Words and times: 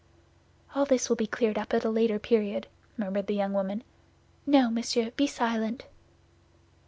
"All 0.73 0.85
this 0.85 1.09
will 1.09 1.15
be 1.15 1.27
cleared 1.27 1.59
up 1.59 1.75
at 1.75 1.85
a 1.85 1.91
later 1.91 2.17
period," 2.17 2.65
murmured 2.97 3.27
the 3.27 3.35
young 3.35 3.53
woman; 3.53 3.83
"no, 4.47 4.71
monsieur, 4.71 5.11
be 5.11 5.27
silent." 5.27 5.85